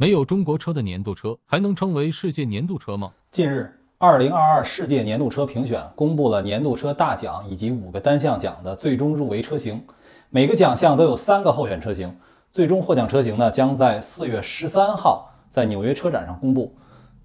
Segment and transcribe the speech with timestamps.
[0.00, 3.10] 没有中国车的年度车还能称为世界年度车吗？
[3.32, 9.84] 近日，二零二二世界年度车评选公布了年度车大奖以及五个单项奖的最终入围车型，
[10.30, 12.16] 每个奖项都有三个候选车型，
[12.52, 16.72] 最终获奖车型呢将在四月十三号在纽约车展上公布。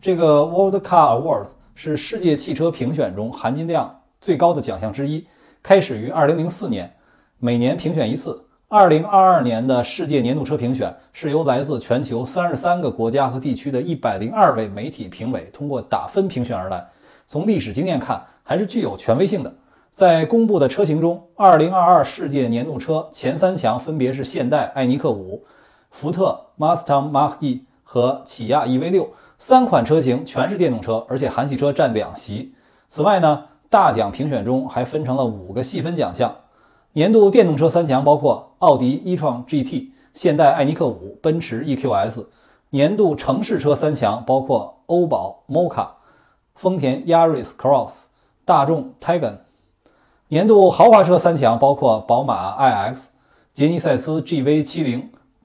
[0.00, 5.24] 这个 World Car Awards 是世界汽车评选中含金量最高的奖项之一，
[5.62, 6.96] 开始于二零零四年，
[7.38, 8.42] 每年评选一次。
[8.68, 16.84] 二零二二年的世界年度车评选是由来自全球三十三个国家和地区的一百零二位媒体评委通过打分评选而来。
[17.28, 19.54] 从历史经验看，还是具有权威性的。
[19.92, 25.44] 在公布的车型中，二零二二世界年度车前三强分别是现代艾尼克五、
[25.92, 29.06] 福特 Mustang Mach-E 和起亚 EV6
[29.38, 32.52] 三款车型全是电动车，而且韩系车占两席。
[32.88, 36.34] 此外呢，大奖评选中还分成了五个细分奖项。
[36.96, 42.24] 年度电动车三强包括奥迪 e-tron GT、现代艾尼克五、奔驰 EQS；
[42.70, 45.88] 年度城市车三强包括欧宝 moca、
[46.54, 48.04] 丰田 Yaris Cross、
[48.46, 49.40] 大众 t i g a n
[50.28, 52.96] 年度豪华车三强包括宝马 iX、
[53.52, 55.02] 杰尼赛斯 GV70、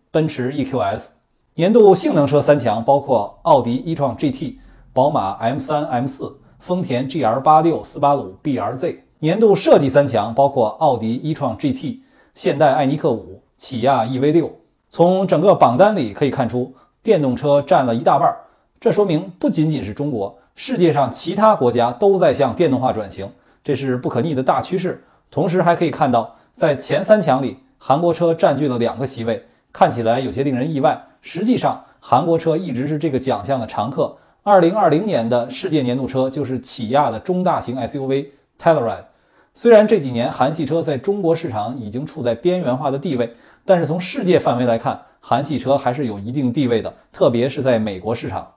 [0.09, 1.08] 奔驰 EQS；
[1.55, 4.55] 年度性能车三强包括奥迪 e-tron GT、
[4.93, 9.11] 宝马 M3、M4、丰田 GR86、斯巴鲁 BRZ。
[9.23, 12.00] 年度设计三强包括奥迪 e-tron GT、
[12.33, 14.50] 现代艾尼克五、起亚 EV6。
[14.89, 18.36] 从整个榜单里可以看出，电动车占了一大半。
[18.80, 23.30] 这说明不仅仅是中国，世界上其他国家都在向电动化转型，
[23.64, 25.03] 这是不可逆的大趋势。
[25.30, 30.99] 同时还可以看到，在前三强里，韩国车占据了两个席位，看起来有些令人意外。
[31.22, 34.17] 实际上，韩国车一直是这个奖项的常客。
[34.45, 39.11] 2020年的世界年度车就是起亚的中大型 SUV Telluride。
[39.53, 43.35] 虽然这几年韩系车在中国市场已经处在边缘化的地位，
[43.66, 48.53] 但是从世界范围来看，韩系车还是有一定地位的，特别是在美国市场。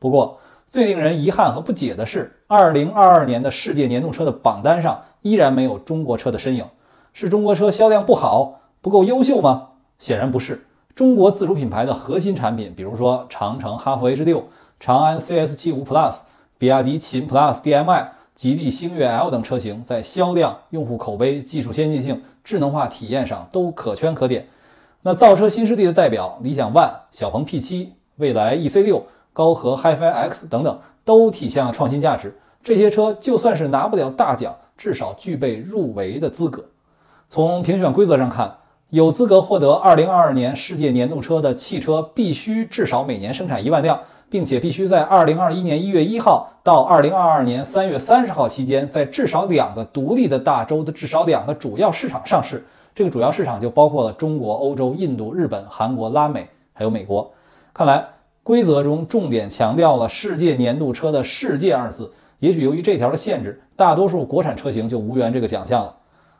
[0.00, 6.64] 不过，最令人遗憾和不解的是，2022年的世界年度车的榜单上依然没有中国车的身影。
[7.12, 9.68] 是中国车销量不好，不够优秀吗？
[10.00, 10.66] 显然不是。
[10.96, 14.42] 中国自主品牌的核心产品，比如说长城哈弗 H6、
[14.80, 16.14] 长安 CS75 Plus、
[16.58, 18.12] 比亚迪秦 Plus DM-i。
[18.34, 24.48] 吉利星越 L 等车型在销量、用户口碑、技术先进性、智能化体验上都可圈可点。
[25.02, 29.02] 那造车新势力的代表理想 ONE、小鹏 P7、蔚来 EC6、
[29.32, 32.36] 高和 HiFi X 等等，都体现了创新价值。
[32.62, 36.64] 这些车就算是拿不了大奖，至少具备入围的资格。
[37.28, 38.56] 从评选规则上看，
[38.88, 44.00] 有资格获得2022年世界年度车的汽车，必须至少每年生产一万辆。
[44.34, 52.64] 并且必须在二零二一年一月一号到二零二二年三月三十号期间，在至少两个独立的大洲的至少两个主要市场上市。
[52.96, 57.32] 这个主要市场就包括了中国、欧洲、印度、日本、韩国、拉美，还有美国。
[57.72, 58.04] 看来
[58.42, 62.10] 规则中重点强调了“世界年度车”的“世界”二字。
[62.40, 65.94] 也许由于这条的限制，大多数国产车型就无缘这个奖项了。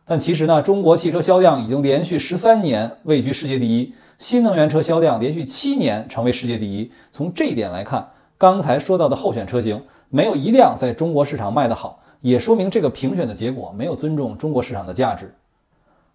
[0.07, 3.95] 但其实呢，中国汽车销量已经连续十三年位居世界第一。
[4.19, 6.93] 新能源车销量连续七年成为世界第一。
[7.11, 15.35] 从这一点来看，刚才说到的候选车型没有一辆在中国市场卖得好，也说明这个评选的结果没有尊重中国市场的价值。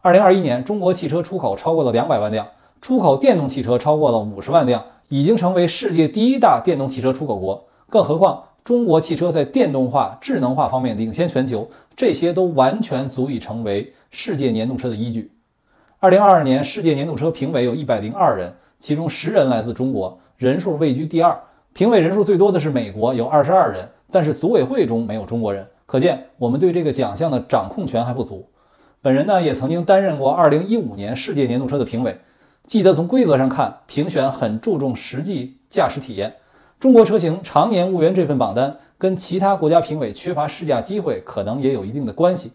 [0.01, 2.47] 二零二一年，中国汽车出口超过了两百万辆，
[2.81, 7.65] 出口电动汽车超过了五十万辆，已经成为世界第一大电动汽车出口国。
[7.89, 15.31] 更何况，中国汽车在电动化、智能化方面领先全球，这些都完全足以成为世界年度车的依据。
[15.97, 21.35] 二零二二年世界年度车评委有一百零二人，其中十人来自中国，人数位居第二。
[21.73, 28.47] 评委人数最多的是美国，有二十二人，但是组委会中没有中国人，可见我们对这个奖项的掌控权还不足。
[29.01, 32.19] 本人呢也曾经担任过二零一五年世界年度车的评委，
[32.65, 36.35] 记得从规则上看，评选很注重实际驾驶体验。
[36.79, 42.51] 中国车型常年无缘这份榜单，跟其他国家评委缺乏试驾机会，可能也有一定的关系。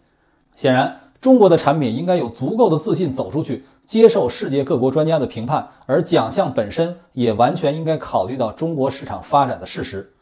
[0.57, 1.01] 显然。
[1.21, 10.13] 中国的产品应该有足够的自信走出去，接受世界各国专家的评判，而奖项本身也完全应该考虑到中国市场发展的事实。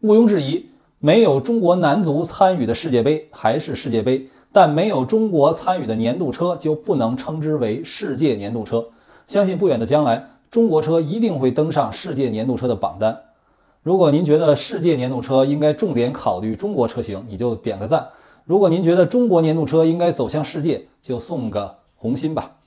[0.00, 8.88] 毋庸置疑，没有中国男足参与的世界杯还是世界杯，但没有中国参与的年度车就不能称之为世界年度车。
[9.28, 13.16] 相信不远的将来，中国车一定会登上世界年度车的榜单。
[13.82, 18.10] 如果您觉得世界年度车应该重点考虑中国车型，你就点个赞。
[18.44, 22.58] 如果您觉得中国年度车应该走向世界，就送个红心吧。